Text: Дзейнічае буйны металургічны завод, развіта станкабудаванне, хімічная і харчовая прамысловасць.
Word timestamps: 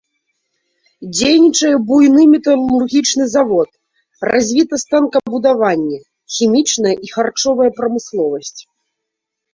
Дзейнічае 1.15 1.73
буйны 1.89 2.23
металургічны 2.31 3.27
завод, 3.35 3.69
развіта 4.29 4.75
станкабудаванне, 4.85 5.99
хімічная 6.39 6.95
і 7.09 7.15
харчовая 7.17 7.69
прамысловасць. 7.81 8.57